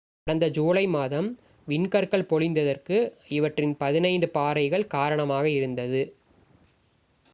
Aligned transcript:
கடந்த 0.21 0.47
ஜூலை 0.49 0.83
மாதம் 0.87 1.27
விண்கற்கள் 1.67 2.27
பொழிந்ததற்கு 2.29 2.97
இவற்றின் 3.29 3.75
பதினைந்து 3.77 4.29
பாறைகள் 4.29 4.85
காரணமாக 4.87 5.45
இருந்தது 5.49 6.01